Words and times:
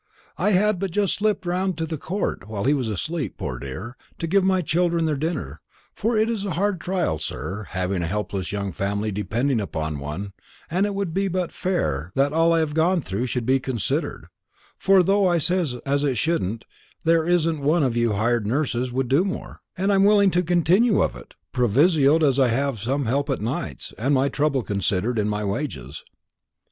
I 0.39 0.49
had 0.53 0.79
but 0.79 0.89
just 0.89 1.13
slipped 1.13 1.45
round 1.45 1.77
to 1.77 1.85
the 1.85 1.95
court, 1.95 2.47
while 2.47 2.63
he 2.63 2.73
was 2.73 2.87
asleep, 2.87 3.35
poor 3.37 3.59
dear, 3.59 3.95
to 4.17 4.25
give 4.25 4.43
my 4.43 4.63
children 4.63 5.05
their 5.05 5.15
dinner; 5.15 5.61
for 5.93 6.17
it's 6.17 6.43
a 6.43 6.53
hard 6.57 6.81
trial, 6.81 7.19
sir, 7.19 7.67
having 7.69 8.01
a 8.01 8.07
helpless 8.07 8.51
young 8.51 8.71
family 8.71 9.11
depending 9.11 9.61
upon 9.61 9.99
one; 9.99 10.33
and 10.71 10.87
it 10.87 10.95
would 10.95 11.13
but 11.13 11.13
be 11.49 11.53
fair 11.53 12.11
that 12.15 12.33
all 12.33 12.51
I 12.51 12.57
have 12.61 12.73
gone 12.73 13.01
through 13.03 13.27
should 13.27 13.45
be 13.45 13.59
considered; 13.59 14.25
for 14.79 15.03
though 15.03 15.27
I 15.27 15.37
says 15.37 15.75
it 15.75 15.83
as 15.85 16.17
shouldn't, 16.17 16.65
there 17.03 17.27
isn't 17.27 17.61
one 17.61 17.83
of 17.83 17.95
your 17.95 18.15
hired 18.15 18.47
nurses 18.47 18.91
would 18.91 19.07
do 19.07 19.23
more; 19.23 19.61
and 19.77 19.93
I'm 19.93 20.03
willing 20.05 20.31
to 20.31 20.41
continue 20.41 21.03
of 21.03 21.15
it, 21.15 21.35
provisoed 21.53 22.23
as 22.23 22.39
I 22.39 22.47
have 22.47 22.81
help 22.81 23.29
at 23.29 23.39
nights, 23.39 23.93
and 23.99 24.15
my 24.15 24.29
trouble 24.29 24.63
considered 24.63 25.19
in 25.19 25.29
my 25.29 25.45
wages." 25.45 26.03